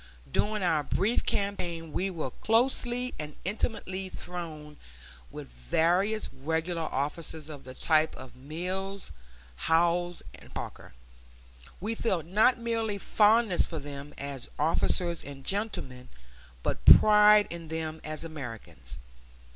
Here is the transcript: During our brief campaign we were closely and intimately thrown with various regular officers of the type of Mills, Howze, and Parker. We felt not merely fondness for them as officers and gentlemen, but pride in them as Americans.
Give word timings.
During 0.31 0.63
our 0.63 0.81
brief 0.81 1.23
campaign 1.27 1.91
we 1.93 2.09
were 2.09 2.31
closely 2.31 3.13
and 3.19 3.35
intimately 3.45 4.09
thrown 4.09 4.77
with 5.29 5.47
various 5.47 6.27
regular 6.33 6.81
officers 6.81 7.49
of 7.49 7.65
the 7.65 7.75
type 7.75 8.15
of 8.15 8.35
Mills, 8.35 9.11
Howze, 9.67 10.23
and 10.33 10.51
Parker. 10.55 10.93
We 11.79 11.93
felt 11.93 12.25
not 12.25 12.57
merely 12.57 12.97
fondness 12.97 13.63
for 13.63 13.77
them 13.77 14.15
as 14.17 14.49
officers 14.57 15.21
and 15.23 15.45
gentlemen, 15.45 16.09
but 16.63 16.83
pride 16.83 17.45
in 17.51 17.67
them 17.67 18.01
as 18.03 18.25
Americans. 18.25 18.97